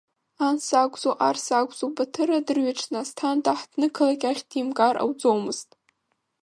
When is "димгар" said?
4.49-4.95